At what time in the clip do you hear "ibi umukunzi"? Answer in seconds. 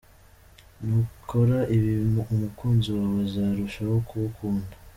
1.75-2.87